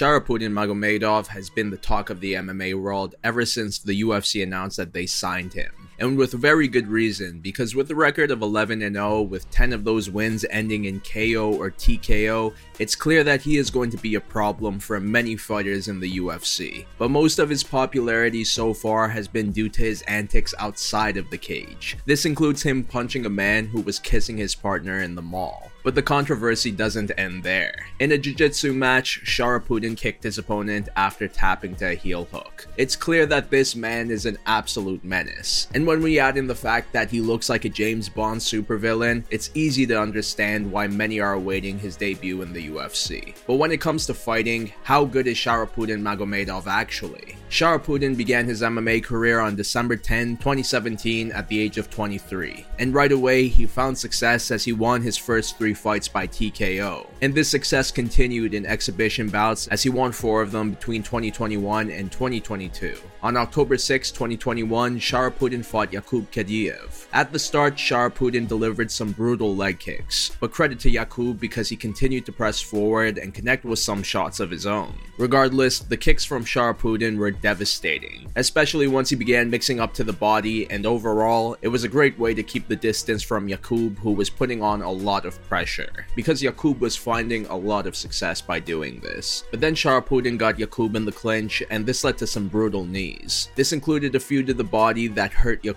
Sharaputdin 0.00 0.50
Magomedov 0.50 1.26
has 1.26 1.50
been 1.50 1.68
the 1.68 1.76
talk 1.76 2.08
of 2.08 2.20
the 2.20 2.32
MMA 2.32 2.72
world 2.80 3.16
ever 3.22 3.44
since 3.44 3.78
the 3.78 4.00
UFC 4.00 4.42
announced 4.42 4.78
that 4.78 4.94
they 4.94 5.04
signed 5.04 5.52
him 5.52 5.89
and 6.00 6.16
with 6.16 6.32
very 6.32 6.66
good 6.66 6.88
reason 6.88 7.38
because 7.40 7.74
with 7.74 7.90
a 7.90 7.94
record 7.94 8.30
of 8.30 8.42
11 8.42 8.82
and 8.82 8.96
0 8.96 9.22
with 9.22 9.50
10 9.50 9.72
of 9.72 9.84
those 9.84 10.10
wins 10.10 10.44
ending 10.50 10.86
in 10.86 11.00
KO 11.00 11.52
or 11.52 11.70
TKO, 11.70 12.54
it's 12.78 12.96
clear 12.96 13.22
that 13.22 13.42
he 13.42 13.58
is 13.58 13.70
going 13.70 13.90
to 13.90 13.98
be 13.98 14.14
a 14.14 14.20
problem 14.20 14.80
for 14.80 14.98
many 14.98 15.36
fighters 15.36 15.88
in 15.88 16.00
the 16.00 16.18
UFC. 16.18 16.86
But 16.98 17.10
most 17.10 17.38
of 17.38 17.50
his 17.50 17.62
popularity 17.62 18.44
so 18.44 18.72
far 18.72 19.08
has 19.08 19.28
been 19.28 19.52
due 19.52 19.68
to 19.68 19.82
his 19.82 20.02
antics 20.02 20.54
outside 20.58 21.18
of 21.18 21.28
the 21.30 21.38
cage. 21.38 21.98
This 22.06 22.24
includes 22.24 22.62
him 22.62 22.82
punching 22.82 23.26
a 23.26 23.30
man 23.30 23.66
who 23.66 23.82
was 23.82 23.98
kissing 23.98 24.38
his 24.38 24.54
partner 24.54 25.02
in 25.02 25.14
the 25.14 25.22
mall. 25.22 25.70
But 25.82 25.94
the 25.94 26.02
controversy 26.02 26.70
doesn't 26.70 27.12
end 27.16 27.42
there. 27.42 27.86
In 28.00 28.12
a 28.12 28.18
jiu-jitsu 28.18 28.74
match, 28.74 29.22
Sharaputdin 29.24 29.96
kicked 29.96 30.24
his 30.24 30.36
opponent 30.36 30.90
after 30.94 31.26
tapping 31.26 31.74
to 31.76 31.92
a 31.92 31.94
heel 31.94 32.26
hook. 32.30 32.68
It's 32.76 32.96
clear 32.96 33.24
that 33.26 33.50
this 33.50 33.74
man 33.74 34.10
is 34.10 34.26
an 34.26 34.36
absolute 34.44 35.02
menace. 35.04 35.68
And 35.74 35.86
when 35.90 36.04
we 36.04 36.20
add 36.20 36.36
in 36.36 36.46
the 36.46 36.54
fact 36.54 36.92
that 36.92 37.10
he 37.10 37.20
looks 37.20 37.48
like 37.48 37.64
a 37.64 37.68
James 37.68 38.08
Bond 38.08 38.40
supervillain, 38.40 39.24
it's 39.28 39.50
easy 39.54 39.84
to 39.88 40.00
understand 40.00 40.70
why 40.70 40.86
many 40.86 41.18
are 41.18 41.32
awaiting 41.32 41.80
his 41.80 41.96
debut 41.96 42.42
in 42.42 42.52
the 42.52 42.68
UFC. 42.68 43.34
But 43.44 43.56
when 43.56 43.72
it 43.72 43.80
comes 43.80 44.06
to 44.06 44.14
fighting, 44.14 44.72
how 44.84 45.04
good 45.04 45.26
is 45.26 45.36
Sharaputdin 45.36 46.00
Magomedov 46.00 46.68
actually? 46.68 47.34
Sharaputdin 47.50 48.16
began 48.16 48.46
his 48.46 48.62
MMA 48.62 49.02
career 49.02 49.40
on 49.40 49.56
December 49.56 49.96
10, 49.96 50.36
2017 50.36 51.32
at 51.32 51.48
the 51.48 51.58
age 51.58 51.78
of 51.78 51.90
23. 51.90 52.64
And 52.78 52.94
right 52.94 53.10
away, 53.10 53.48
he 53.48 53.66
found 53.66 53.98
success 53.98 54.52
as 54.52 54.62
he 54.62 54.72
won 54.72 55.02
his 55.02 55.16
first 55.16 55.58
three 55.58 55.74
fights 55.74 56.06
by 56.06 56.28
TKO. 56.28 57.08
And 57.20 57.34
this 57.34 57.48
success 57.48 57.90
continued 57.90 58.54
in 58.54 58.64
exhibition 58.64 59.28
bouts 59.28 59.66
as 59.66 59.82
he 59.82 59.90
won 59.90 60.12
four 60.12 60.40
of 60.40 60.52
them 60.52 60.70
between 60.70 61.02
2021 61.02 61.90
and 61.90 62.12
2022. 62.12 62.96
On 63.22 63.36
October 63.36 63.76
6, 63.76 64.12
2021, 64.12 64.98
Sharaputdin 64.98 65.64
fought 65.64 65.79
Yakub 65.92 66.30
Kadiev. 66.30 67.06
At 67.12 67.32
the 67.32 67.38
start, 67.38 67.76
Sharaputdin 67.76 68.46
delivered 68.46 68.90
some 68.90 69.12
brutal 69.12 69.56
leg 69.56 69.78
kicks, 69.78 70.30
but 70.40 70.52
credit 70.52 70.78
to 70.80 70.90
Yakub 70.90 71.40
because 71.40 71.68
he 71.68 71.76
continued 71.76 72.26
to 72.26 72.32
press 72.32 72.60
forward 72.60 73.18
and 73.18 73.34
connect 73.34 73.64
with 73.64 73.78
some 73.78 74.02
shots 74.02 74.40
of 74.40 74.50
his 74.50 74.66
own. 74.66 74.94
Regardless, 75.18 75.80
the 75.80 75.96
kicks 75.96 76.24
from 76.24 76.44
Sharaputdin 76.44 77.16
were 77.16 77.30
devastating, 77.30 78.30
especially 78.36 78.86
once 78.86 79.10
he 79.10 79.16
began 79.16 79.50
mixing 79.50 79.80
up 79.80 79.94
to 79.94 80.04
the 80.04 80.12
body, 80.12 80.70
and 80.70 80.86
overall, 80.86 81.56
it 81.62 81.68
was 81.68 81.84
a 81.84 81.88
great 81.88 82.18
way 82.18 82.34
to 82.34 82.42
keep 82.42 82.68
the 82.68 82.76
distance 82.76 83.22
from 83.22 83.48
Yakub, 83.48 83.98
who 83.98 84.12
was 84.12 84.30
putting 84.30 84.62
on 84.62 84.82
a 84.82 84.90
lot 84.90 85.24
of 85.24 85.42
pressure, 85.48 86.06
because 86.14 86.42
Yakub 86.42 86.80
was 86.80 86.96
finding 86.96 87.46
a 87.46 87.56
lot 87.56 87.86
of 87.86 87.96
success 87.96 88.40
by 88.40 88.60
doing 88.60 89.00
this. 89.00 89.44
But 89.50 89.60
then 89.60 89.74
Sharaputdin 89.74 90.38
got 90.38 90.58
Yakub 90.58 90.96
in 90.96 91.04
the 91.04 91.12
clinch, 91.12 91.62
and 91.70 91.86
this 91.86 92.04
led 92.04 92.18
to 92.18 92.26
some 92.26 92.48
brutal 92.48 92.84
knees. 92.84 93.48
This 93.54 93.72
included 93.72 94.14
a 94.14 94.20
few 94.20 94.42
to 94.42 94.54
the 94.54 94.64
body 94.64 95.06
that 95.08 95.32
hurt 95.32 95.64
Yakub, 95.64 95.69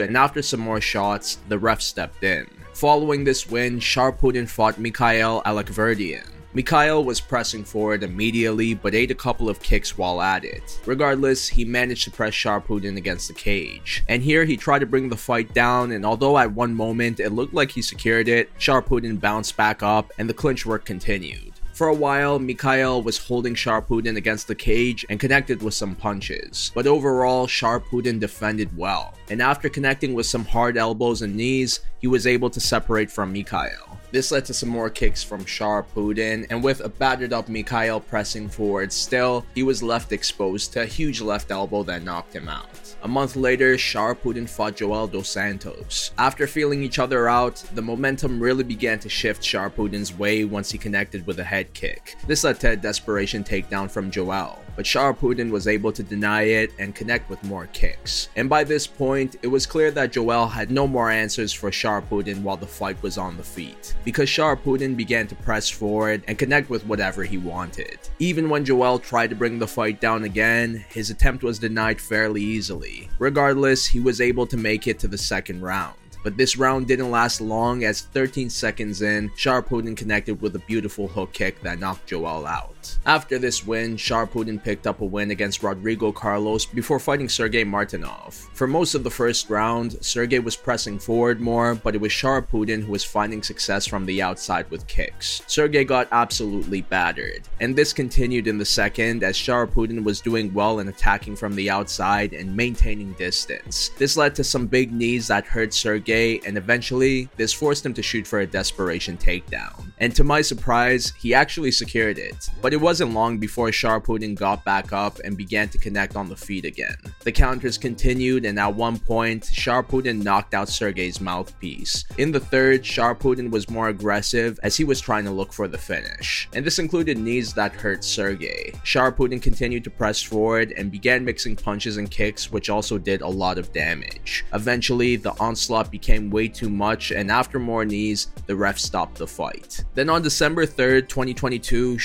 and 0.00 0.16
after 0.16 0.42
some 0.42 0.60
more 0.60 0.80
shots, 0.80 1.38
the 1.48 1.58
ref 1.58 1.80
stepped 1.80 2.24
in. 2.24 2.46
Following 2.74 3.24
this 3.24 3.50
win, 3.50 3.78
Sharaputdin 3.78 4.48
fought 4.48 4.78
Mikhail 4.78 5.42
Alekverdian. 5.44 6.26
Mikhail 6.52 7.04
was 7.04 7.20
pressing 7.20 7.62
forward 7.62 8.02
immediately 8.02 8.74
but 8.74 8.94
ate 8.94 9.12
a 9.12 9.14
couple 9.14 9.48
of 9.48 9.62
kicks 9.62 9.96
while 9.96 10.20
at 10.20 10.44
it. 10.44 10.80
Regardless, 10.84 11.46
he 11.46 11.64
managed 11.64 12.04
to 12.04 12.10
press 12.10 12.32
Sharaputdin 12.32 12.96
against 12.96 13.28
the 13.28 13.34
cage. 13.34 14.02
And 14.08 14.20
here 14.20 14.44
he 14.44 14.56
tried 14.56 14.80
to 14.80 14.86
bring 14.86 15.08
the 15.08 15.16
fight 15.16 15.54
down 15.54 15.92
and 15.92 16.04
although 16.04 16.36
at 16.38 16.52
one 16.52 16.74
moment 16.74 17.20
it 17.20 17.30
looked 17.30 17.54
like 17.54 17.70
he 17.70 17.82
secured 17.82 18.26
it, 18.26 18.52
Sharaputdin 18.58 19.20
bounced 19.20 19.56
back 19.56 19.82
up 19.84 20.10
and 20.18 20.28
the 20.28 20.34
clinch 20.34 20.66
work 20.66 20.84
continued. 20.84 21.49
For 21.80 21.88
a 21.88 21.94
while, 21.94 22.38
Mikhail 22.38 23.00
was 23.00 23.16
holding 23.16 23.54
Sharaputdin 23.54 24.18
against 24.18 24.48
the 24.48 24.54
cage 24.54 25.06
and 25.08 25.18
connected 25.18 25.62
with 25.62 25.72
some 25.72 25.94
punches, 25.94 26.70
but 26.74 26.86
overall, 26.86 27.46
Sharaputdin 27.46 28.20
defended 28.20 28.76
well, 28.76 29.14
and 29.30 29.40
after 29.40 29.70
connecting 29.70 30.12
with 30.12 30.26
some 30.26 30.44
hard 30.44 30.76
elbows 30.76 31.22
and 31.22 31.34
knees, 31.34 31.80
he 32.00 32.06
was 32.06 32.26
able 32.26 32.50
to 32.50 32.60
separate 32.60 33.10
from 33.10 33.32
Mikhail. 33.32 33.98
This 34.12 34.32
led 34.32 34.44
to 34.46 34.54
some 34.54 34.68
more 34.68 34.90
kicks 34.90 35.22
from 35.22 35.44
Sharaputdin, 35.44 36.46
and 36.50 36.64
with 36.64 36.80
a 36.80 36.88
battered 36.88 37.32
up 37.32 37.48
Mikhail 37.48 38.00
pressing 38.00 38.48
forward 38.48 38.92
still, 38.92 39.46
he 39.54 39.62
was 39.62 39.84
left 39.84 40.10
exposed 40.10 40.72
to 40.72 40.82
a 40.82 40.86
huge 40.86 41.20
left 41.20 41.52
elbow 41.52 41.84
that 41.84 42.02
knocked 42.02 42.34
him 42.34 42.48
out. 42.48 42.68
A 43.02 43.08
month 43.08 43.36
later, 43.36 43.76
Sharaputdin 43.76 44.48
fought 44.48 44.76
Joel 44.76 45.06
Dos 45.06 45.28
Santos. 45.28 46.10
After 46.18 46.46
feeling 46.46 46.82
each 46.82 46.98
other 46.98 47.28
out, 47.28 47.56
the 47.74 47.82
momentum 47.82 48.40
really 48.40 48.64
began 48.64 48.98
to 48.98 49.08
shift 49.08 49.42
Sharaputdin's 49.42 50.12
way 50.18 50.44
once 50.44 50.70
he 50.70 50.76
connected 50.78 51.26
with 51.26 51.38
a 51.38 51.44
head 51.44 51.72
kick. 51.72 52.16
This 52.26 52.42
led 52.42 52.58
to 52.60 52.72
a 52.72 52.76
desperation 52.76 53.44
takedown 53.44 53.90
from 53.90 54.10
Joel, 54.10 54.58
but 54.76 54.84
Sharaputdin 54.84 55.50
was 55.50 55.68
able 55.68 55.92
to 55.92 56.02
deny 56.02 56.42
it 56.42 56.72
and 56.78 56.94
connect 56.94 57.28
with 57.28 57.42
more 57.44 57.66
kicks. 57.72 58.28
And 58.36 58.48
by 58.48 58.64
this 58.64 58.86
point, 58.86 59.36
it 59.42 59.46
was 59.46 59.66
clear 59.66 59.90
that 59.90 60.12
Joel 60.12 60.46
had 60.46 60.70
no 60.70 60.86
more 60.86 61.10
answers 61.10 61.52
for 61.52 61.70
Sharaputdin 61.70 62.42
while 62.42 62.56
the 62.56 62.66
fight 62.66 63.02
was 63.02 63.18
on 63.18 63.36
the 63.36 63.42
feet, 63.42 63.94
because 64.04 64.28
Sharaputdin 64.28 64.96
began 64.96 65.26
to 65.28 65.34
press 65.34 65.68
forward 65.68 66.22
and 66.28 66.38
connect 66.38 66.70
with 66.70 66.86
whatever 66.86 67.24
he 67.24 67.38
wanted. 67.38 67.98
Even 68.18 68.48
when 68.48 68.64
Joel 68.64 68.98
tried 68.98 69.30
to 69.30 69.36
bring 69.36 69.58
the 69.58 69.66
fight 69.66 70.00
down 70.00 70.24
again, 70.24 70.84
his 70.88 71.10
attempt 71.10 71.42
was 71.42 71.58
denied 71.58 72.00
fairly 72.00 72.42
easily. 72.42 73.08
Regardless, 73.18 73.86
he 73.86 74.00
was 74.00 74.20
able 74.20 74.46
to 74.46 74.56
make 74.56 74.86
it 74.86 74.98
to 75.00 75.08
the 75.08 75.18
second 75.18 75.62
round. 75.62 75.96
But 76.22 76.36
this 76.36 76.58
round 76.58 76.86
didn't 76.86 77.10
last 77.10 77.40
long 77.40 77.84
as 77.84 78.02
13 78.02 78.50
seconds 78.50 79.00
in, 79.00 79.30
Sharaputdin 79.30 79.96
connected 79.96 80.40
with 80.42 80.54
a 80.54 80.60
beautiful 80.60 81.08
hook 81.08 81.32
kick 81.32 81.62
that 81.62 81.78
knocked 81.78 82.08
Joel 82.08 82.46
out. 82.46 82.79
After 83.06 83.38
this 83.38 83.66
win, 83.66 83.96
Sharaputdin 83.96 84.62
picked 84.62 84.86
up 84.86 85.00
a 85.00 85.04
win 85.04 85.30
against 85.30 85.62
Rodrigo 85.62 86.12
Carlos 86.12 86.66
before 86.66 86.98
fighting 86.98 87.28
Sergey 87.28 87.64
Martinov. 87.64 88.32
For 88.54 88.66
most 88.66 88.94
of 88.94 89.04
the 89.04 89.10
first 89.10 89.50
round, 89.50 89.96
Sergey 90.04 90.38
was 90.38 90.56
pressing 90.56 90.98
forward 90.98 91.40
more, 91.40 91.74
but 91.74 91.94
it 91.94 92.00
was 92.00 92.12
Sharaputdin 92.12 92.82
who 92.82 92.92
was 92.92 93.04
finding 93.04 93.42
success 93.42 93.86
from 93.86 94.06
the 94.06 94.22
outside 94.22 94.70
with 94.70 94.86
kicks. 94.86 95.42
Sergey 95.46 95.84
got 95.84 96.08
absolutely 96.12 96.82
battered, 96.82 97.48
and 97.60 97.74
this 97.74 97.92
continued 97.92 98.46
in 98.46 98.58
the 98.58 98.64
second 98.64 99.22
as 99.22 99.36
Sharaputdin 99.36 100.04
was 100.04 100.20
doing 100.20 100.52
well 100.52 100.78
in 100.78 100.88
attacking 100.88 101.36
from 101.36 101.54
the 101.54 101.70
outside 101.70 102.32
and 102.32 102.54
maintaining 102.56 103.12
distance. 103.14 103.90
This 103.98 104.16
led 104.16 104.34
to 104.36 104.44
some 104.44 104.66
big 104.66 104.92
knees 104.92 105.28
that 105.28 105.46
hurt 105.46 105.72
Sergey, 105.72 106.40
and 106.46 106.56
eventually, 106.56 107.28
this 107.36 107.52
forced 107.52 107.84
him 107.84 107.94
to 107.94 108.02
shoot 108.02 108.26
for 108.26 108.40
a 108.40 108.46
desperation 108.46 109.16
takedown. 109.16 109.92
And 109.98 110.14
to 110.16 110.24
my 110.24 110.40
surprise, 110.40 111.12
he 111.18 111.34
actually 111.34 111.72
secured 111.72 112.18
it. 112.18 112.48
But 112.62 112.69
it 112.72 112.80
wasn't 112.80 113.14
long 113.14 113.38
before 113.38 113.68
Sharaputdin 113.68 114.34
got 114.34 114.64
back 114.64 114.92
up 114.92 115.18
and 115.24 115.36
began 115.36 115.68
to 115.70 115.78
connect 115.78 116.16
on 116.16 116.28
the 116.28 116.36
feet 116.36 116.64
again. 116.64 116.96
The 117.24 117.32
counters 117.32 117.78
continued, 117.78 118.44
and 118.44 118.58
at 118.58 118.74
one 118.74 118.98
point, 118.98 119.44
Sharaputdin 119.44 120.22
knocked 120.22 120.54
out 120.54 120.68
Sergey's 120.68 121.20
mouthpiece. 121.20 122.04
In 122.18 122.32
the 122.32 122.40
third, 122.40 122.82
Sharaputdin 122.82 123.50
was 123.50 123.70
more 123.70 123.88
aggressive 123.88 124.58
as 124.62 124.76
he 124.76 124.84
was 124.84 125.00
trying 125.00 125.24
to 125.24 125.30
look 125.30 125.52
for 125.52 125.68
the 125.68 125.78
finish. 125.78 126.48
And 126.54 126.64
this 126.64 126.78
included 126.78 127.18
knees 127.18 127.54
that 127.54 127.72
hurt 127.72 128.04
Sergey. 128.04 128.72
Sharaputdin 128.84 129.42
continued 129.42 129.84
to 129.84 129.90
press 129.90 130.22
forward 130.22 130.72
and 130.76 130.90
began 130.90 131.24
mixing 131.24 131.56
punches 131.56 131.96
and 131.96 132.10
kicks, 132.10 132.50
which 132.50 132.70
also 132.70 132.98
did 132.98 133.20
a 133.22 133.28
lot 133.28 133.58
of 133.58 133.72
damage. 133.72 134.44
Eventually, 134.52 135.16
the 135.16 135.38
onslaught 135.40 135.90
became 135.90 136.30
way 136.30 136.48
too 136.48 136.68
much, 136.68 137.10
and 137.10 137.30
after 137.30 137.58
more 137.58 137.84
knees, 137.84 138.28
the 138.46 138.56
ref 138.56 138.78
stopped 138.78 139.18
the 139.18 139.26
fight. 139.26 139.84
Then 139.94 140.08
on 140.10 140.22
December 140.22 140.66
3rd, 140.66 141.08
2022, 141.08 141.98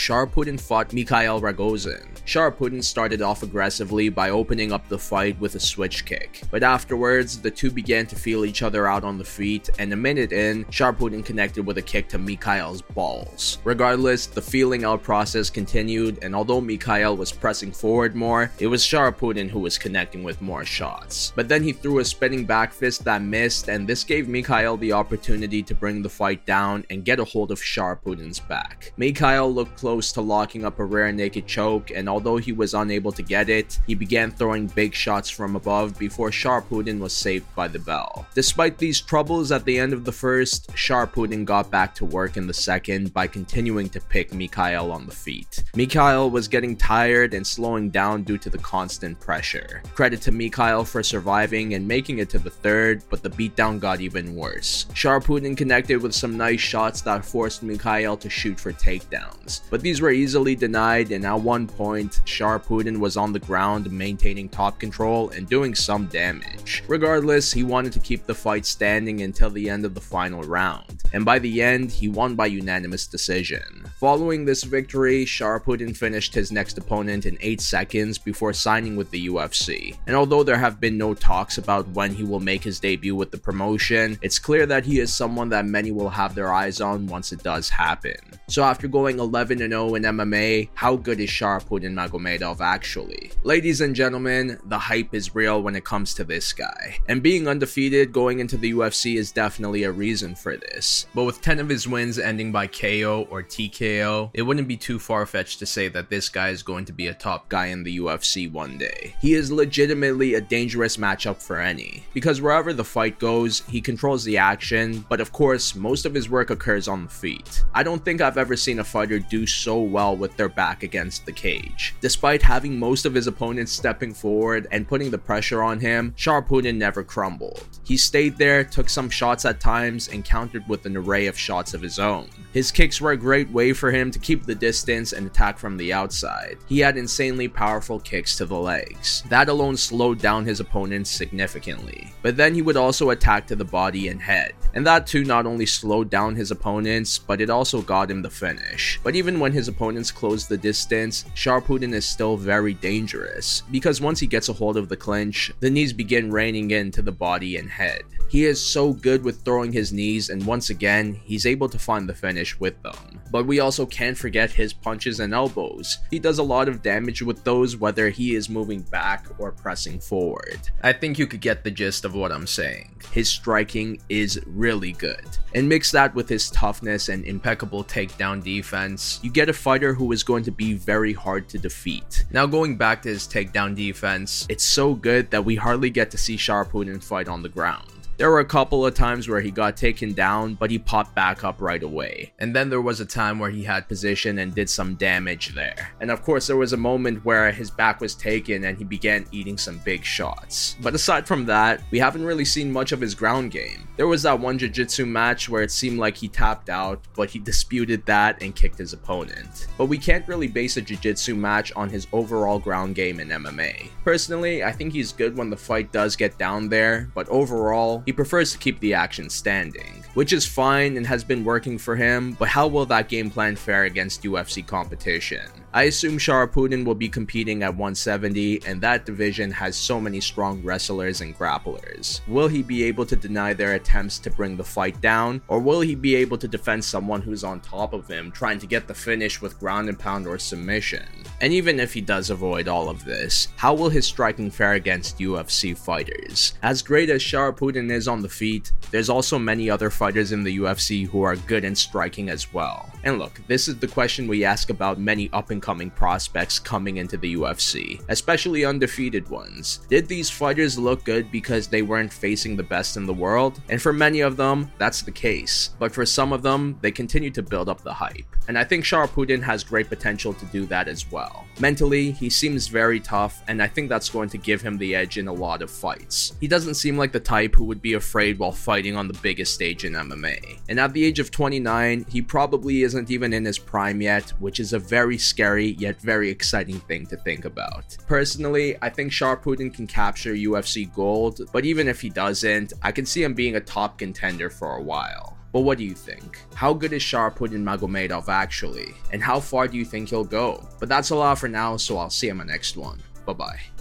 Fought 0.57 0.93
Mikhail 0.93 1.41
Rogozin. 1.41 2.07
Sharaputdin 2.25 2.83
started 2.83 3.21
off 3.21 3.43
aggressively 3.43 4.09
by 4.09 4.31
opening 4.31 4.71
up 4.71 4.87
the 4.89 4.97
fight 4.97 5.39
with 5.39 5.55
a 5.55 5.59
switch 5.59 6.05
kick, 6.05 6.41
but 6.49 6.63
afterwards, 6.63 7.39
the 7.39 7.51
two 7.51 7.69
began 7.69 8.07
to 8.07 8.15
feel 8.15 8.45
each 8.45 8.63
other 8.63 8.87
out 8.87 9.03
on 9.03 9.17
the 9.17 9.23
feet, 9.23 9.69
and 9.77 9.93
a 9.93 9.95
minute 9.95 10.31
in, 10.31 10.65
Sharaputdin 10.65 11.23
connected 11.23 11.65
with 11.65 11.77
a 11.77 11.81
kick 11.81 12.09
to 12.09 12.17
Mikhail's 12.17 12.81
balls. 12.81 13.59
Regardless, 13.63 14.25
the 14.25 14.41
feeling 14.41 14.83
out 14.85 15.03
process 15.03 15.49
continued, 15.49 16.19
and 16.23 16.35
although 16.35 16.61
Mikhail 16.61 17.15
was 17.15 17.31
pressing 17.31 17.71
forward 17.71 18.15
more, 18.15 18.51
it 18.57 18.67
was 18.67 18.83
Sharaputdin 18.83 19.49
who 19.49 19.59
was 19.59 19.77
connecting 19.77 20.23
with 20.23 20.41
more 20.41 20.65
shots. 20.65 21.31
But 21.35 21.47
then 21.47 21.61
he 21.61 21.73
threw 21.73 21.99
a 21.99 22.05
spinning 22.05 22.45
back 22.45 22.73
fist 22.73 23.03
that 23.03 23.21
missed, 23.21 23.67
and 23.67 23.87
this 23.87 24.03
gave 24.03 24.27
Mikhail 24.27 24.77
the 24.77 24.93
opportunity 24.93 25.61
to 25.61 25.75
bring 25.75 26.01
the 26.01 26.09
fight 26.09 26.45
down 26.45 26.85
and 26.89 27.05
get 27.05 27.19
a 27.19 27.23
hold 27.23 27.51
of 27.51 27.59
Sharaputdin's 27.59 28.39
back. 28.39 28.93
Mikhail 28.97 29.53
looked 29.53 29.77
close 29.77 30.11
to 30.13 30.21
locking 30.21 30.44
up 30.53 30.79
a 30.79 30.85
rear 30.85 31.11
naked 31.11 31.47
choke, 31.47 31.89
and 31.89 32.07
although 32.07 32.37
he 32.37 32.51
was 32.51 32.73
unable 32.73 33.11
to 33.11 33.23
get 33.23 33.49
it, 33.49 33.79
he 33.87 33.95
began 33.95 34.29
throwing 34.29 34.67
big 34.67 34.93
shots 34.93 35.29
from 35.29 35.55
above 35.55 35.97
before 35.97 36.29
Sharaputdin 36.29 36.99
was 36.99 37.13
saved 37.13 37.45
by 37.55 37.67
the 37.67 37.79
bell. 37.79 38.27
Despite 38.35 38.77
these 38.77 39.01
troubles 39.01 39.51
at 39.51 39.65
the 39.65 39.79
end 39.79 39.91
of 39.91 40.05
the 40.05 40.11
first, 40.11 40.71
Sharaputdin 40.73 41.45
got 41.45 41.71
back 41.71 41.95
to 41.95 42.05
work 42.05 42.37
in 42.37 42.45
the 42.45 42.53
second 42.53 43.11
by 43.13 43.25
continuing 43.25 43.89
to 43.89 43.99
pick 43.99 44.33
Mikhail 44.33 44.91
on 44.91 45.07
the 45.07 45.11
feet. 45.11 45.63
Mikhail 45.75 46.29
was 46.29 46.47
getting 46.47 46.77
tired 46.77 47.33
and 47.33 47.45
slowing 47.45 47.89
down 47.89 48.23
due 48.23 48.37
to 48.37 48.49
the 48.49 48.59
constant 48.59 49.19
pressure. 49.19 49.81
Credit 49.95 50.21
to 50.21 50.31
Mikhail 50.31 50.85
for 50.85 51.01
surviving 51.01 51.73
and 51.73 51.87
making 51.87 52.19
it 52.19 52.29
to 52.29 52.39
the 52.39 52.51
third, 52.51 53.03
but 53.09 53.23
the 53.23 53.29
beatdown 53.29 53.79
got 53.79 53.99
even 53.99 54.35
worse. 54.35 54.85
Sharaputdin 54.93 55.57
connected 55.57 56.01
with 56.01 56.13
some 56.13 56.37
nice 56.37 56.61
shots 56.61 57.01
that 57.01 57.25
forced 57.25 57.63
Mikhail 57.63 58.15
to 58.17 58.29
shoot 58.29 58.59
for 58.59 58.71
takedowns, 58.71 59.61
but 59.71 59.81
these 59.81 60.01
were 60.01 60.11
easily 60.11 60.34
denied 60.43 61.11
and 61.11 61.25
at 61.25 61.39
one 61.39 61.65
point, 61.65 62.19
Sharaputdin 62.25 62.99
was 62.99 63.15
on 63.15 63.31
the 63.31 63.39
ground 63.39 63.89
maintaining 63.89 64.49
top 64.49 64.79
control 64.79 65.29
and 65.29 65.47
doing 65.47 65.73
some 65.73 66.07
damage. 66.07 66.83
Regardless, 66.87 67.53
he 67.53 67.63
wanted 67.63 67.93
to 67.93 67.99
keep 67.99 68.25
the 68.25 68.35
fight 68.35 68.65
standing 68.65 69.21
until 69.21 69.49
the 69.49 69.69
end 69.69 69.85
of 69.85 69.93
the 69.93 70.01
final 70.01 70.41
round, 70.41 71.03
and 71.13 71.23
by 71.23 71.39
the 71.39 71.61
end, 71.61 71.91
he 71.91 72.09
won 72.09 72.35
by 72.35 72.47
unanimous 72.47 73.07
decision. 73.07 73.85
Following 73.99 74.43
this 74.43 74.63
victory, 74.63 75.23
Sharaputdin 75.23 75.95
finished 75.95 76.33
his 76.33 76.51
next 76.51 76.77
opponent 76.77 77.25
in 77.25 77.37
8 77.39 77.61
seconds 77.61 78.17
before 78.17 78.51
signing 78.51 78.95
with 78.95 79.09
the 79.11 79.27
UFC. 79.27 79.97
And 80.05 80.15
although 80.15 80.43
there 80.43 80.57
have 80.57 80.81
been 80.81 80.97
no 80.97 81.13
talks 81.13 81.57
about 81.57 81.87
when 81.89 82.13
he 82.13 82.23
will 82.23 82.41
make 82.41 82.63
his 82.63 82.79
debut 82.79 83.15
with 83.15 83.31
the 83.31 83.37
promotion, 83.37 84.19
it's 84.21 84.39
clear 84.39 84.65
that 84.65 84.85
he 84.85 84.99
is 84.99 85.13
someone 85.13 85.49
that 85.49 85.65
many 85.65 85.91
will 85.91 86.09
have 86.09 86.35
their 86.35 86.51
eyes 86.51 86.81
on 86.81 87.07
once 87.07 87.31
it 87.31 87.41
does 87.43 87.69
happen. 87.69 88.15
So 88.47 88.63
after 88.63 88.87
going 88.87 89.19
11 89.19 89.59
0 89.59 89.95
in 89.95 90.03
MMA, 90.03 90.24
how 90.73 90.95
good 90.95 91.19
is 91.19 91.29
Sharaputdin 91.29 91.93
Magomedov 91.93 92.61
actually? 92.61 93.31
Ladies 93.43 93.81
and 93.81 93.95
gentlemen, 93.95 94.59
the 94.65 94.79
hype 94.79 95.13
is 95.13 95.35
real 95.35 95.61
when 95.61 95.75
it 95.75 95.85
comes 95.85 96.13
to 96.15 96.23
this 96.23 96.53
guy. 96.53 96.99
And 97.07 97.21
being 97.21 97.47
undefeated 97.47 98.11
going 98.11 98.39
into 98.39 98.57
the 98.57 98.73
UFC 98.73 99.17
is 99.17 99.31
definitely 99.31 99.83
a 99.83 99.91
reason 99.91 100.35
for 100.35 100.57
this. 100.57 101.05
But 101.13 101.25
with 101.25 101.41
10 101.41 101.59
of 101.59 101.69
his 101.69 101.87
wins 101.87 102.17
ending 102.17 102.51
by 102.51 102.67
KO 102.67 103.27
or 103.29 103.43
TKO, 103.43 104.31
it 104.33 104.41
wouldn't 104.41 104.67
be 104.67 104.77
too 104.77 104.99
far 104.99 105.25
fetched 105.25 105.59
to 105.59 105.65
say 105.65 105.87
that 105.89 106.09
this 106.09 106.29
guy 106.29 106.49
is 106.49 106.63
going 106.63 106.85
to 106.85 106.93
be 106.93 107.07
a 107.07 107.13
top 107.13 107.49
guy 107.49 107.67
in 107.67 107.83
the 107.83 107.99
UFC 107.99 108.51
one 108.51 108.77
day. 108.77 109.15
He 109.21 109.33
is 109.33 109.51
legitimately 109.51 110.33
a 110.33 110.41
dangerous 110.41 110.97
matchup 110.97 111.41
for 111.41 111.59
any, 111.59 112.03
because 112.13 112.41
wherever 112.41 112.73
the 112.73 112.83
fight 112.83 113.19
goes, 113.19 113.61
he 113.67 113.81
controls 113.81 114.23
the 114.23 114.37
action, 114.37 115.05
but 115.09 115.21
of 115.21 115.31
course, 115.31 115.75
most 115.75 116.05
of 116.05 116.13
his 116.13 116.29
work 116.29 116.49
occurs 116.49 116.87
on 116.87 117.03
the 117.03 117.09
feet. 117.09 117.63
I 117.73 117.83
don't 117.83 118.03
think 118.03 118.21
I've 118.21 118.37
ever 118.37 118.55
seen 118.55 118.79
a 118.79 118.83
fighter 118.83 119.19
do 119.19 119.45
so 119.45 119.79
well 119.79 120.14
with 120.15 120.35
their 120.37 120.49
back 120.49 120.83
against 120.83 121.25
the 121.25 121.31
cage. 121.31 121.95
Despite 122.01 122.41
having 122.41 122.79
most 122.79 123.05
of 123.05 123.13
his 123.13 123.27
opponents 123.27 123.71
stepping 123.71 124.13
forward 124.13 124.67
and 124.71 124.87
putting 124.87 125.11
the 125.11 125.17
pressure 125.17 125.61
on 125.61 125.79
him, 125.79 126.13
Sharaputdin 126.17 126.75
never 126.75 127.03
crumbled. 127.03 127.65
He 127.83 127.97
stayed 127.97 128.37
there, 128.37 128.63
took 128.63 128.89
some 128.89 129.09
shots 129.09 129.45
at 129.45 129.59
times, 129.59 130.07
and 130.07 130.25
countered 130.25 130.67
with 130.67 130.85
an 130.85 130.97
array 130.97 131.27
of 131.27 131.37
shots 131.37 131.73
of 131.73 131.81
his 131.81 131.99
own. 131.99 132.29
His 132.51 132.71
kicks 132.71 132.99
were 133.01 133.11
a 133.11 133.17
great 133.17 133.49
way 133.49 133.73
for 133.73 133.91
him 133.91 134.11
to 134.11 134.19
keep 134.19 134.45
the 134.45 134.55
distance 134.55 135.13
and 135.13 135.27
attack 135.27 135.59
from 135.59 135.77
the 135.77 135.93
outside. 135.93 136.57
He 136.67 136.79
had 136.79 136.97
insanely 136.97 137.47
powerful 137.47 137.99
kicks 137.99 138.37
to 138.37 138.45
the 138.45 138.55
legs. 138.55 139.23
That 139.29 139.49
alone 139.49 139.77
slowed 139.77 140.19
down 140.19 140.45
his 140.45 140.59
opponents 140.59 141.11
significantly. 141.11 142.13
But 142.21 142.37
then 142.37 142.55
he 142.55 142.61
would 142.61 142.77
also 142.77 143.09
attack 143.09 143.47
to 143.47 143.55
the 143.55 143.65
body 143.65 144.07
and 144.07 144.21
head. 144.21 144.53
And 144.73 144.85
that 144.87 145.07
too 145.07 145.23
not 145.23 145.45
only 145.45 145.65
slowed 145.65 146.09
down 146.09 146.35
his 146.35 146.51
opponents, 146.51 147.17
but 147.17 147.41
it 147.41 147.49
also 147.49 147.81
got 147.81 148.09
him 148.09 148.21
the 148.21 148.29
finish. 148.29 148.99
But 149.03 149.15
even 149.15 149.39
when 149.39 149.51
his 149.51 149.67
opponents 149.67 150.04
closed 150.11 150.49
the 150.49 150.57
distance, 150.57 151.25
Sharaputdin 151.35 151.93
is 151.93 152.05
still 152.05 152.37
very 152.37 152.73
dangerous, 152.73 153.63
because 153.71 154.01
once 154.01 154.19
he 154.19 154.27
gets 154.27 154.49
a 154.49 154.53
hold 154.53 154.77
of 154.77 154.89
the 154.89 154.97
clinch, 154.97 155.51
the 155.59 155.69
knees 155.69 155.93
begin 155.93 156.31
raining 156.31 156.71
into 156.71 157.01
the 157.01 157.11
body 157.11 157.57
and 157.57 157.69
head. 157.69 158.03
He 158.27 158.45
is 158.45 158.59
so 158.59 158.91
good 158.93 159.23
with 159.23 159.43
throwing 159.43 159.71
his 159.71 159.93
knees, 159.93 160.29
and 160.29 160.45
once 160.45 160.69
again, 160.69 161.19
he's 161.23 161.45
able 161.45 161.69
to 161.69 161.79
find 161.79 162.09
the 162.09 162.13
finish 162.13 162.59
with 162.59 162.81
them. 162.81 163.21
But 163.31 163.45
we 163.45 163.59
also 163.59 163.85
can't 163.85 164.17
forget 164.17 164.51
his 164.51 164.73
punches 164.73 165.19
and 165.19 165.33
elbows. 165.33 165.99
He 166.09 166.19
does 166.19 166.39
a 166.39 166.43
lot 166.43 166.67
of 166.67 166.81
damage 166.81 167.21
with 167.21 167.43
those, 167.43 167.77
whether 167.77 168.09
he 168.09 168.35
is 168.35 168.49
moving 168.49 168.81
back 168.81 169.27
or 169.37 169.51
pressing 169.51 169.99
forward. 169.99 170.59
I 170.83 170.93
think 170.93 171.19
you 171.19 171.27
could 171.27 171.41
get 171.41 171.63
the 171.63 171.71
gist 171.71 172.05
of 172.05 172.15
what 172.15 172.31
I'm 172.31 172.47
saying. 172.47 173.01
His 173.11 173.29
striking 173.29 173.99
is 174.09 174.39
really 174.45 174.93
good. 174.93 175.25
And 175.53 175.69
mix 175.69 175.91
that 175.91 176.13
with 176.15 176.27
his 176.27 176.49
toughness 176.49 177.09
and 177.09 177.25
impeccable 177.25 177.83
takedown 177.83 178.43
defense, 178.43 179.19
you 179.23 179.31
get 179.31 179.49
a 179.49 179.53
fighter 179.53 179.93
who 179.93 180.11
is 180.11 180.23
going 180.23 180.43
to 180.45 180.51
be 180.51 180.73
very 180.73 181.13
hard 181.13 181.47
to 181.49 181.57
defeat. 181.57 182.25
Now, 182.31 182.45
going 182.45 182.77
back 182.77 183.01
to 183.03 183.09
his 183.09 183.27
takedown 183.27 183.75
defense, 183.75 184.45
it's 184.49 184.63
so 184.63 184.93
good 184.93 185.31
that 185.31 185.45
we 185.45 185.55
hardly 185.55 185.89
get 185.89 186.11
to 186.11 186.17
see 186.17 186.35
Sharaputdin 186.35 187.03
fight 187.03 187.27
on 187.27 187.41
the 187.41 187.49
ground. 187.49 187.87
There 188.17 188.31
were 188.31 188.39
a 188.39 188.45
couple 188.45 188.85
of 188.85 188.93
times 188.93 189.27
where 189.27 189.41
he 189.41 189.51
got 189.51 189.75
taken 189.75 190.13
down, 190.13 190.53
but 190.53 190.71
he 190.71 190.79
popped 190.79 191.13
back 191.13 191.43
up 191.43 191.59
right 191.59 191.83
away. 191.83 192.31
And 192.39 192.55
then 192.55 192.69
there 192.69 192.81
was 192.81 193.01
a 193.01 193.05
time 193.05 193.39
where 193.39 193.49
he 193.49 193.61
had 193.61 193.89
position 193.89 194.39
and 194.39 194.55
did 194.55 194.69
some 194.69 194.95
damage 194.95 195.53
there. 195.53 195.91
And 195.99 196.09
of 196.09 196.23
course, 196.23 196.47
there 196.47 196.55
was 196.55 196.71
a 196.71 196.77
moment 196.77 197.25
where 197.25 197.51
his 197.51 197.69
back 197.69 197.99
was 197.99 198.15
taken 198.15 198.63
and 198.63 198.77
he 198.77 198.85
began 198.85 199.25
eating 199.33 199.57
some 199.57 199.79
big 199.79 200.05
shots. 200.05 200.77
But 200.81 200.95
aside 200.95 201.27
from 201.27 201.45
that, 201.47 201.81
we 201.91 201.99
haven't 201.99 202.23
really 202.23 202.45
seen 202.45 202.71
much 202.71 202.93
of 202.93 203.01
his 203.01 203.15
ground 203.15 203.51
game. 203.51 203.85
There 203.97 204.07
was 204.07 204.23
that 204.23 204.39
one 204.39 204.57
jiu-jitsu 204.57 205.05
match 205.05 205.49
where 205.49 205.63
it 205.63 205.71
seemed 205.71 205.99
like 205.99 206.15
he 206.15 206.29
tapped 206.29 206.69
out, 206.69 207.01
but 207.15 207.29
he 207.29 207.39
disputed 207.39 208.05
that 208.05 208.41
and 208.41 208.55
kicked 208.55 208.77
his 208.77 208.93
opponent. 208.93 209.67
But 209.77 209.87
we 209.87 209.97
can't 209.97 210.27
really 210.27 210.47
base 210.47 210.77
a 210.77 210.81
jiu-jitsu 210.81 211.35
match 211.35 211.73
on 211.75 211.89
his 211.89 212.07
overall 212.13 212.59
ground 212.59 212.95
game 212.95 213.19
in 213.19 213.27
MMA. 213.27 213.89
Personally, 214.05 214.63
I 214.63 214.71
think 214.71 214.93
he's 214.93 215.11
good 215.11 215.37
when 215.37 215.49
the 215.49 215.57
fight 215.57 215.91
does 215.91 216.15
get 216.15 216.37
down 216.37 216.69
there, 216.69 217.09
but 217.13 217.27
overall, 217.29 218.03
he 218.05 218.13
prefers 218.13 218.51
to 218.51 218.57
keep 218.57 218.79
the 218.79 218.93
action 218.93 219.29
standing, 219.29 220.03
which 220.13 220.31
is 220.31 220.45
fine 220.45 220.97
and 220.97 221.07
has 221.07 221.23
been 221.23 221.43
working 221.43 221.77
for 221.77 221.95
him, 221.95 222.33
but 222.39 222.47
how 222.47 222.67
will 222.67 222.85
that 222.85 223.09
game 223.09 223.29
plan 223.31 223.55
fare 223.55 223.83
against 223.83 224.23
UFC 224.23 224.65
competition? 224.65 225.49
I 225.75 225.83
assume 225.83 226.17
Sharaputdin 226.17 226.85
will 226.85 226.95
be 226.95 227.09
competing 227.09 227.61
at 227.61 227.71
170, 227.71 228.65
and 228.65 228.79
that 228.79 229.05
division 229.05 229.51
has 229.51 229.75
so 229.75 229.99
many 229.99 230.21
strong 230.21 230.63
wrestlers 230.63 231.19
and 231.19 231.37
grapplers. 231.37 232.25
Will 232.29 232.47
he 232.47 232.63
be 232.63 232.85
able 232.85 233.05
to 233.05 233.17
deny 233.17 233.51
their 233.51 233.73
attempts 233.73 234.17
to 234.19 234.29
bring 234.29 234.55
the 234.55 234.63
fight 234.63 235.01
down, 235.01 235.41
or 235.49 235.59
will 235.59 235.81
he 235.81 235.93
be 235.93 236.15
able 236.15 236.37
to 236.37 236.47
defend 236.47 236.85
someone 236.85 237.21
who's 237.21 237.43
on 237.43 237.59
top 237.59 237.91
of 237.91 238.07
him, 238.07 238.31
trying 238.31 238.57
to 238.59 238.67
get 238.67 238.87
the 238.87 238.93
finish 238.93 239.41
with 239.41 239.59
ground 239.59 239.89
and 239.89 239.99
pound 239.99 240.27
or 240.27 240.39
submission? 240.39 241.03
And 241.41 241.51
even 241.51 241.81
if 241.81 241.93
he 241.93 241.99
does 241.99 242.29
avoid 242.29 242.69
all 242.69 242.87
of 242.87 243.03
this, 243.03 243.49
how 243.57 243.73
will 243.73 243.89
his 243.89 244.07
striking 244.07 244.49
fare 244.51 244.75
against 244.75 245.19
UFC 245.19 245.77
fighters? 245.77 246.53
As 246.63 246.81
great 246.81 247.09
as 247.09 247.21
Sharaputdin 247.21 247.91
is 247.91 248.07
on 248.07 248.21
the 248.21 248.29
feet, 248.29 248.71
there's 248.91 249.09
also 249.09 249.37
many 249.37 249.69
other 249.69 249.89
fighters 249.89 250.31
in 250.31 250.45
the 250.45 250.57
UFC 250.57 251.05
who 251.05 251.23
are 251.23 251.35
good 251.35 251.65
in 251.65 251.75
striking 251.75 252.29
as 252.29 252.53
well. 252.53 252.89
And 253.03 253.19
look, 253.19 253.41
this 253.47 253.67
is 253.67 253.77
the 253.77 253.89
question 253.89 254.25
we 254.25 254.45
ask 254.45 254.69
about 254.69 254.99
many 254.99 255.29
up 255.33 255.49
and 255.49 255.64
coming 255.65 255.89
prospects 255.89 256.59
coming 256.59 256.97
into 256.97 257.17
the 257.17 257.35
UFC, 257.35 257.99
especially 258.09 258.65
undefeated 258.65 259.27
ones. 259.29 259.79
Did 259.89 260.07
these 260.07 260.29
fighters 260.29 260.77
look 260.77 261.03
good 261.03 261.31
because 261.31 261.67
they 261.67 261.81
weren't 261.81 262.13
facing 262.13 262.55
the 262.55 262.61
best 262.61 262.97
in 262.97 263.07
the 263.07 263.13
world? 263.25 263.59
And 263.69 263.81
for 263.81 263.91
many 263.91 264.19
of 264.19 264.37
them, 264.37 264.71
that's 264.77 265.01
the 265.01 265.11
case. 265.11 265.71
But 265.79 265.91
for 265.91 266.05
some 266.05 266.33
of 266.33 266.43
them, 266.43 266.77
they 266.81 266.91
continue 266.91 267.31
to 267.31 267.41
build 267.41 267.67
up 267.67 267.81
the 267.81 267.91
hype. 267.91 268.27
And 268.47 268.59
I 268.59 268.63
think 268.63 268.85
Sharaputdin 268.85 269.41
has 269.41 269.63
great 269.63 269.89
potential 269.89 270.33
to 270.35 270.45
do 270.45 270.67
that 270.67 270.87
as 270.87 271.11
well. 271.11 271.45
Mentally, 271.59 272.11
he 272.11 272.29
seems 272.29 272.67
very 272.67 272.99
tough, 272.99 273.41
and 273.47 273.59
I 273.59 273.67
think 273.67 273.89
that's 273.89 274.09
going 274.09 274.29
to 274.29 274.37
give 274.37 274.61
him 274.61 274.77
the 274.77 274.93
edge 274.93 275.17
in 275.17 275.27
a 275.27 275.33
lot 275.33 275.63
of 275.63 275.71
fights. 275.71 276.33
He 276.39 276.47
doesn't 276.47 276.75
seem 276.75 276.95
like 276.95 277.11
the 277.11 277.19
type 277.19 277.55
who 277.55 277.63
would 277.63 277.81
be 277.81 277.93
afraid 277.93 278.37
while 278.37 278.51
fighting 278.51 278.95
on 278.95 279.07
the 279.07 279.19
biggest 279.23 279.55
stage 279.55 279.83
in 279.83 279.93
MMA. 279.93 280.59
And 280.69 280.79
at 280.79 280.93
the 280.93 281.03
age 281.03 281.17
of 281.17 281.31
29, 281.31 282.05
he 282.07 282.21
probably 282.21 282.83
isn't 282.83 283.09
even 283.09 283.33
in 283.33 283.45
his 283.45 283.57
prime 283.57 284.01
yet, 284.01 284.29
which 284.37 284.59
is 284.59 284.73
a 284.73 284.79
very 284.79 285.17
scary 285.17 285.54
yet 285.59 286.01
very 286.01 286.29
exciting 286.29 286.79
thing 286.81 287.05
to 287.07 287.17
think 287.17 287.45
about. 287.45 287.97
Personally, 288.07 288.75
I 288.81 288.89
think 288.89 289.11
Sharaputdin 289.11 289.73
can 289.73 289.87
capture 289.87 290.33
UFC 290.33 290.93
gold, 290.93 291.41
but 291.53 291.65
even 291.65 291.87
if 291.87 292.01
he 292.01 292.09
doesn't, 292.09 292.73
I 292.81 292.91
can 292.91 293.05
see 293.05 293.23
him 293.23 293.33
being 293.33 293.55
a 293.55 293.61
top 293.61 293.97
contender 293.97 294.49
for 294.49 294.77
a 294.77 294.81
while. 294.81 295.37
But 295.51 295.61
what 295.61 295.77
do 295.77 295.85
you 295.85 295.93
think? 295.93 296.39
How 296.53 296.73
good 296.73 296.91
is 296.91 297.01
Sharaputdin 297.01 297.63
Magomedov 297.63 298.27
actually? 298.27 298.93
And 299.13 299.23
how 299.23 299.39
far 299.39 299.67
do 299.67 299.77
you 299.77 299.85
think 299.85 300.09
he'll 300.09 300.25
go? 300.25 300.67
But 300.79 300.89
that's 300.89 301.11
a 301.11 301.15
lot 301.15 301.39
for 301.39 301.47
now, 301.47 301.77
so 301.77 301.97
I'll 301.97 302.09
see 302.09 302.27
you 302.27 302.31
in 302.31 302.37
my 302.37 302.43
next 302.43 302.75
one. 302.75 302.99
Bye 303.25 303.33
bye. 303.33 303.74